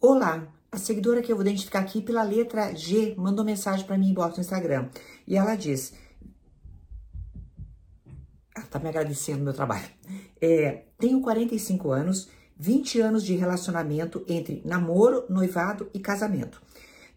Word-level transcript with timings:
Olá, 0.00 0.46
a 0.70 0.78
seguidora 0.78 1.20
que 1.20 1.32
eu 1.32 1.34
vou 1.34 1.44
identificar 1.44 1.80
aqui 1.80 2.00
pela 2.00 2.22
letra 2.22 2.72
G 2.72 3.16
mandou 3.18 3.44
mensagem 3.44 3.84
para 3.84 3.98
mim 3.98 4.10
inbox 4.10 4.36
no 4.36 4.42
Instagram. 4.42 4.90
E 5.26 5.36
ela 5.36 5.56
diz: 5.56 5.92
ela 8.54 8.64
tá 8.66 8.78
me 8.78 8.88
agradecendo 8.88 9.42
meu 9.42 9.52
trabalho. 9.52 9.88
É, 10.40 10.84
tenho 11.00 11.20
45 11.20 11.90
anos, 11.90 12.28
20 12.56 13.00
anos 13.00 13.24
de 13.24 13.34
relacionamento 13.34 14.24
entre 14.28 14.62
namoro, 14.64 15.24
noivado 15.28 15.90
e 15.92 15.98
casamento. 15.98 16.62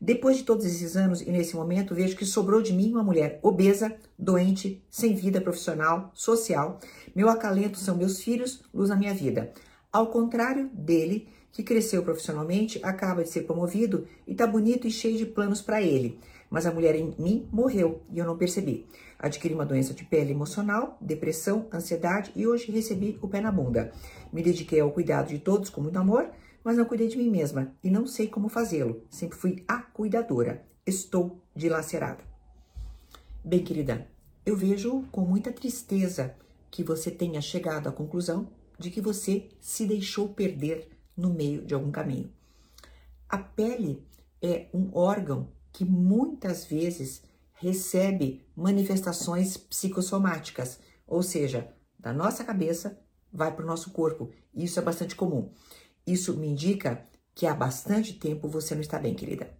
Depois 0.01 0.37
de 0.37 0.43
todos 0.43 0.65
esses 0.65 0.97
anos 0.97 1.21
e 1.21 1.29
nesse 1.29 1.55
momento, 1.55 1.93
vejo 1.93 2.17
que 2.17 2.25
sobrou 2.25 2.63
de 2.63 2.73
mim 2.73 2.91
uma 2.91 3.03
mulher 3.03 3.39
obesa, 3.43 3.95
doente, 4.17 4.83
sem 4.89 5.13
vida 5.13 5.39
profissional, 5.39 6.09
social. 6.15 6.79
Meu 7.15 7.29
acalento 7.29 7.77
são 7.77 7.95
meus 7.95 8.23
filhos, 8.23 8.63
luz 8.73 8.89
na 8.89 8.95
minha 8.95 9.13
vida. 9.13 9.53
Ao 9.93 10.07
contrário 10.07 10.67
dele, 10.73 11.27
que 11.51 11.63
cresceu 11.63 12.03
profissionalmente, 12.03 12.79
acaba 12.83 13.23
de 13.23 13.29
ser 13.29 13.41
promovido 13.41 14.07
e 14.25 14.33
tá 14.33 14.47
bonito 14.47 14.87
e 14.87 14.91
cheio 14.91 15.17
de 15.17 15.25
planos 15.25 15.61
para 15.61 15.81
ele. 15.81 16.19
Mas 16.49 16.65
a 16.65 16.71
mulher 16.71 16.95
em 16.95 17.13
mim 17.17 17.47
morreu 17.51 18.01
e 18.09 18.19
eu 18.19 18.25
não 18.25 18.37
percebi. 18.37 18.85
Adquiri 19.17 19.53
uma 19.53 19.65
doença 19.65 19.93
de 19.93 20.03
pele 20.03 20.31
emocional, 20.31 20.97
depressão, 20.99 21.67
ansiedade 21.73 22.31
e 22.35 22.47
hoje 22.47 22.71
recebi 22.71 23.17
o 23.21 23.27
pé 23.27 23.39
na 23.39 23.51
bunda. 23.51 23.91
Me 24.33 24.41
dediquei 24.41 24.79
ao 24.79 24.91
cuidado 24.91 25.29
de 25.29 25.39
todos 25.39 25.69
com 25.69 25.81
muito 25.81 25.97
amor, 25.97 26.29
mas 26.63 26.77
não 26.77 26.85
cuidei 26.85 27.07
de 27.07 27.17
mim 27.17 27.29
mesma 27.29 27.73
e 27.83 27.89
não 27.89 28.05
sei 28.05 28.27
como 28.27 28.49
fazê-lo. 28.49 29.03
Sempre 29.09 29.37
fui 29.37 29.63
a 29.67 29.77
cuidadora. 29.77 30.65
Estou 30.85 31.41
dilacerada. 31.55 32.23
Bem, 33.43 33.63
querida, 33.63 34.07
eu 34.45 34.55
vejo 34.55 35.03
com 35.11 35.21
muita 35.21 35.51
tristeza 35.51 36.35
que 36.69 36.83
você 36.83 37.11
tenha 37.11 37.41
chegado 37.41 37.87
à 37.87 37.91
conclusão 37.91 38.49
de 38.77 38.89
que 38.89 39.01
você 39.01 39.49
se 39.59 39.85
deixou 39.85 40.29
perder 40.29 40.89
no 41.21 41.31
meio 41.31 41.63
de 41.63 41.73
algum 41.73 41.91
caminho. 41.91 42.33
A 43.29 43.37
pele 43.37 44.05
é 44.41 44.67
um 44.73 44.89
órgão 44.93 45.53
que 45.71 45.85
muitas 45.85 46.65
vezes 46.65 47.21
recebe 47.53 48.45
manifestações 48.55 49.55
psicossomáticas, 49.55 50.79
ou 51.05 51.21
seja, 51.21 51.71
da 51.97 52.11
nossa 52.11 52.43
cabeça 52.43 52.99
vai 53.31 53.55
para 53.55 53.63
o 53.63 53.67
nosso 53.67 53.91
corpo. 53.91 54.31
Isso 54.53 54.79
é 54.79 54.81
bastante 54.81 55.15
comum. 55.15 55.53
Isso 56.05 56.35
me 56.35 56.47
indica 56.47 57.07
que 57.35 57.45
há 57.45 57.53
bastante 57.53 58.13
tempo 58.13 58.49
você 58.49 58.73
não 58.73 58.81
está 58.81 58.97
bem, 58.97 59.13
querida. 59.13 59.55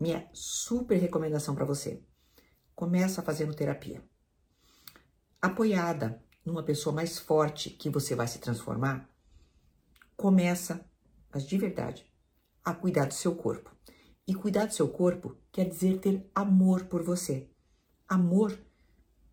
Minha 0.00 0.28
super 0.32 0.96
recomendação 0.98 1.54
para 1.54 1.66
você: 1.66 2.02
começa 2.74 3.22
fazendo 3.22 3.54
terapia. 3.54 4.02
Apoiada 5.40 6.22
numa 6.44 6.62
pessoa 6.62 6.94
mais 6.94 7.18
forte 7.18 7.70
que 7.70 7.90
você 7.90 8.14
vai 8.14 8.26
se 8.26 8.38
transformar, 8.38 9.11
começa, 10.22 10.88
mas 11.34 11.44
de 11.44 11.58
verdade, 11.58 12.06
a 12.64 12.72
cuidar 12.72 13.06
do 13.06 13.14
seu 13.14 13.34
corpo. 13.34 13.74
E 14.24 14.32
cuidar 14.32 14.66
do 14.66 14.72
seu 14.72 14.86
corpo 14.86 15.36
quer 15.50 15.68
dizer 15.68 15.98
ter 15.98 16.30
amor 16.32 16.84
por 16.84 17.02
você. 17.02 17.50
Amor 18.08 18.56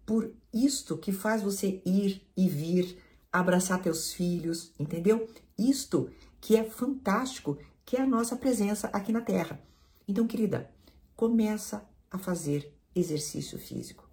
por 0.03 0.33
isto 0.51 0.97
que 0.97 1.11
faz 1.11 1.43
você 1.43 1.79
ir 1.85 2.27
e 2.35 2.49
vir, 2.49 2.97
abraçar 3.31 3.79
teus 3.83 4.11
filhos, 4.13 4.73
entendeu? 4.79 5.29
Isto 5.55 6.09
que 6.41 6.55
é 6.55 6.63
fantástico, 6.63 7.59
que 7.85 7.95
é 7.95 8.01
a 8.01 8.07
nossa 8.07 8.35
presença 8.35 8.87
aqui 8.87 9.11
na 9.11 9.21
Terra. 9.21 9.61
Então, 10.07 10.25
querida, 10.25 10.73
começa 11.15 11.87
a 12.09 12.17
fazer 12.17 12.75
exercício 12.95 13.59
físico. 13.59 14.09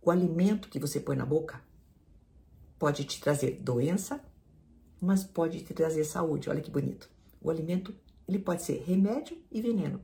O 0.00 0.10
alimento 0.10 0.68
que 0.68 0.80
você 0.80 0.98
põe 0.98 1.14
na 1.14 1.24
boca 1.24 1.62
pode 2.80 3.04
te 3.04 3.20
trazer 3.20 3.60
doença 3.60 4.20
mas 5.02 5.24
pode 5.24 5.60
te 5.62 5.74
trazer 5.74 6.04
saúde. 6.04 6.48
Olha 6.48 6.60
que 6.60 6.70
bonito. 6.70 7.10
O 7.40 7.50
alimento, 7.50 7.92
ele 8.26 8.38
pode 8.38 8.62
ser 8.62 8.84
remédio 8.84 9.36
e 9.50 9.60
veneno. 9.60 10.00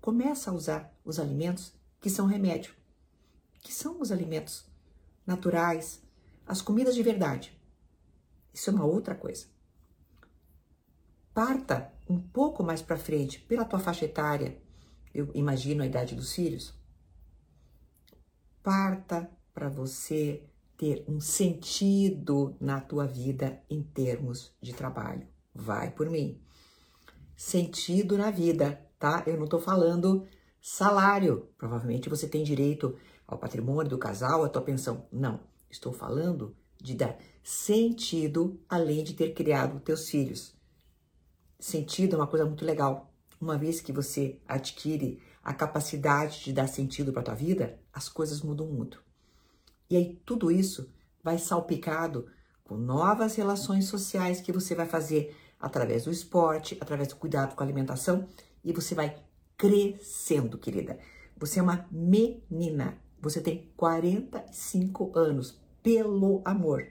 Começa 0.00 0.50
a 0.50 0.54
usar 0.54 0.92
os 1.04 1.20
alimentos 1.20 1.72
que 2.00 2.10
são 2.10 2.26
remédio, 2.26 2.74
que 3.60 3.72
são 3.72 4.00
os 4.00 4.10
alimentos 4.10 4.66
naturais, 5.24 6.02
as 6.44 6.60
comidas 6.60 6.96
de 6.96 7.04
verdade. 7.04 7.56
Isso 8.52 8.68
é 8.68 8.72
uma 8.72 8.84
outra 8.84 9.14
coisa. 9.14 9.46
Parta 11.32 11.92
um 12.08 12.20
pouco 12.20 12.64
mais 12.64 12.82
para 12.82 12.98
frente, 12.98 13.38
pela 13.40 13.64
tua 13.64 13.78
faixa 13.78 14.04
etária, 14.04 14.60
eu 15.14 15.30
imagino 15.34 15.84
a 15.84 15.86
idade 15.86 16.16
dos 16.16 16.34
filhos. 16.34 16.74
Parta 18.60 19.30
para 19.54 19.68
você 19.68 20.42
ter 20.76 21.04
um 21.08 21.20
sentido 21.20 22.56
na 22.60 22.80
tua 22.80 23.06
vida 23.06 23.62
em 23.70 23.82
termos 23.82 24.52
de 24.60 24.72
trabalho. 24.72 25.26
Vai 25.54 25.90
por 25.90 26.10
mim. 26.10 26.40
Sentido 27.36 28.18
na 28.18 28.30
vida, 28.30 28.80
tá? 28.98 29.22
Eu 29.26 29.38
não 29.38 29.46
tô 29.46 29.58
falando 29.58 30.26
salário. 30.60 31.48
Provavelmente 31.56 32.08
você 32.08 32.26
tem 32.26 32.42
direito 32.42 32.96
ao 33.26 33.38
patrimônio 33.38 33.90
do 33.90 33.98
casal, 33.98 34.44
à 34.44 34.48
tua 34.48 34.62
pensão. 34.62 35.06
Não. 35.12 35.40
Estou 35.70 35.92
falando 35.92 36.56
de 36.80 36.94
dar 36.94 37.18
sentido 37.42 38.60
além 38.68 39.02
de 39.02 39.14
ter 39.14 39.32
criado 39.32 39.80
teus 39.80 40.08
filhos. 40.08 40.54
Sentido 41.58 42.14
é 42.14 42.18
uma 42.18 42.26
coisa 42.26 42.44
muito 42.44 42.64
legal. 42.64 43.12
Uma 43.40 43.58
vez 43.58 43.80
que 43.80 43.92
você 43.92 44.40
adquire 44.46 45.20
a 45.42 45.52
capacidade 45.52 46.44
de 46.44 46.52
dar 46.52 46.66
sentido 46.66 47.12
para 47.12 47.22
tua 47.22 47.34
vida, 47.34 47.78
as 47.92 48.08
coisas 48.08 48.40
mudam 48.40 48.66
muito. 48.66 49.02
E 49.88 49.96
aí 49.96 50.20
tudo 50.24 50.50
isso 50.50 50.92
vai 51.22 51.38
salpicado 51.38 52.26
com 52.62 52.76
novas 52.76 53.34
relações 53.34 53.86
sociais 53.86 54.40
que 54.40 54.52
você 54.52 54.74
vai 54.74 54.86
fazer 54.86 55.36
através 55.60 56.04
do 56.04 56.10
esporte, 56.10 56.76
através 56.80 57.08
do 57.08 57.16
cuidado 57.16 57.54
com 57.54 57.62
a 57.62 57.66
alimentação 57.66 58.28
e 58.64 58.72
você 58.72 58.94
vai 58.94 59.22
crescendo, 59.56 60.58
querida. 60.58 60.98
Você 61.36 61.60
é 61.60 61.62
uma 61.62 61.86
menina. 61.90 62.98
Você 63.20 63.40
tem 63.40 63.72
45 63.76 65.18
anos, 65.18 65.60
pelo 65.82 66.42
amor. 66.44 66.86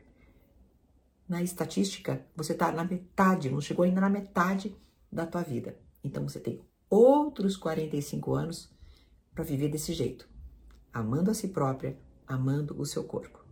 Na 1.27 1.41
estatística, 1.41 2.25
você 2.35 2.53
está 2.53 2.71
na 2.71 2.83
metade, 2.83 3.49
não 3.49 3.61
chegou 3.61 3.85
ainda 3.85 4.01
na 4.01 4.09
metade 4.09 4.75
da 5.11 5.25
tua 5.25 5.41
vida. 5.41 5.77
Então 6.03 6.27
você 6.27 6.39
tem 6.39 6.61
outros 6.89 7.55
45 7.55 8.33
anos 8.33 8.71
para 9.33 9.43
viver 9.43 9.69
desse 9.69 9.93
jeito, 9.93 10.27
amando 10.91 11.31
a 11.31 11.33
si 11.33 11.47
própria, 11.47 11.97
amando 12.27 12.79
o 12.79 12.85
seu 12.85 13.03
corpo. 13.03 13.43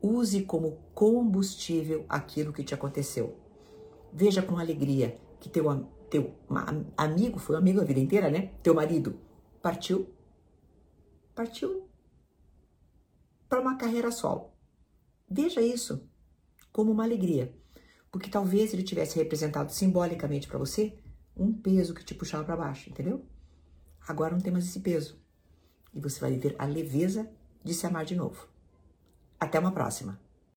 Use 0.00 0.42
como 0.42 0.78
combustível 0.94 2.04
aquilo 2.08 2.52
que 2.52 2.62
te 2.62 2.74
aconteceu. 2.74 3.38
Veja 4.12 4.42
com 4.42 4.58
alegria 4.58 5.18
que 5.40 5.48
teu, 5.48 5.64
teu 6.10 6.34
amigo, 6.96 7.38
foi 7.38 7.56
um 7.56 7.58
amigo 7.58 7.80
a 7.80 7.84
vida 7.84 8.00
inteira, 8.00 8.30
né? 8.30 8.52
Teu 8.62 8.74
marido 8.74 9.18
partiu, 9.62 10.14
partiu 11.34 11.88
para 13.48 13.60
uma 13.60 13.76
carreira 13.76 14.10
solo. 14.10 14.52
Veja 15.28 15.60
isso 15.60 16.08
como 16.70 16.92
uma 16.92 17.04
alegria, 17.04 17.56
porque 18.10 18.28
talvez 18.28 18.74
ele 18.74 18.82
tivesse 18.82 19.16
representado 19.16 19.72
simbolicamente 19.72 20.46
para 20.46 20.58
você 20.58 20.98
um 21.36 21.52
peso 21.52 21.94
que 21.94 22.04
te 22.04 22.14
puxava 22.14 22.44
para 22.44 22.56
baixo, 22.56 22.90
entendeu? 22.90 23.26
Agora 24.06 24.34
não 24.34 24.40
tem 24.40 24.52
mais 24.52 24.66
esse 24.66 24.80
peso. 24.80 25.20
E 25.92 26.00
você 26.00 26.20
vai 26.20 26.32
viver 26.32 26.54
a 26.58 26.66
leveza 26.66 27.30
de 27.64 27.74
se 27.74 27.86
amar 27.86 28.04
de 28.04 28.14
novo. 28.14 28.46
Até 29.40 29.58
uma 29.58 29.72
próxima! 29.72 30.23